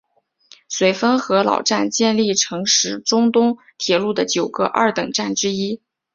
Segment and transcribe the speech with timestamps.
[0.67, 5.79] 绥芬河老站建立成时为中东铁路的九个二等站之一。